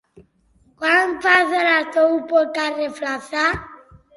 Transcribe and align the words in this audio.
Quan 0.83 1.13
passa 1.27 1.59
l'autobús 1.67 2.27
pel 2.35 2.51
carrer 2.59 2.89
Flaçà? 2.99 3.45